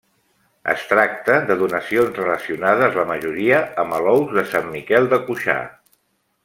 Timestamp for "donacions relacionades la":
1.59-3.07